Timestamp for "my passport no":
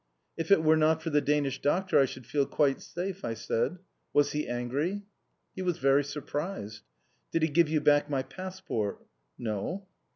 8.09-9.85